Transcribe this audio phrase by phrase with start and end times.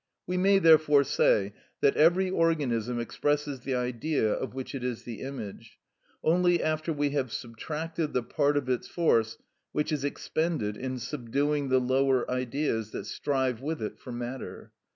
[0.25, 5.21] We may therefore say that every organism expresses the Idea of which it is the
[5.21, 5.77] image,
[6.23, 9.37] only after we have subtracted the part of its force
[9.73, 14.71] which is expended in subduing the lower Ideas that strive with it for matter.